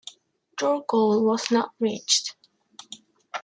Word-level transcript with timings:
Your 0.59 0.83
goal 0.87 1.23
was 1.25 1.51
not 1.51 1.75
reached. 1.79 2.35